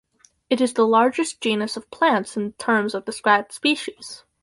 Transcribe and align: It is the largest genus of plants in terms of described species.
It 0.49 0.59
is 0.61 0.73
the 0.73 0.87
largest 0.87 1.41
genus 1.41 1.77
of 1.77 1.91
plants 1.91 2.35
in 2.35 2.53
terms 2.53 2.95
of 2.95 3.05
described 3.05 3.51
species. 3.51 4.23